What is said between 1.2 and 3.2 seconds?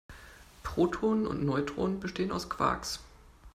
und Neutronen bestehen aus Quarks.